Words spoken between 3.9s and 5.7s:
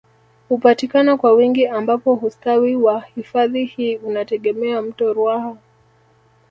unategemea mto ruaha